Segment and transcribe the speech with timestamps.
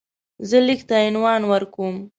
[0.49, 1.95] زه لیک ته عنوان ورکوم.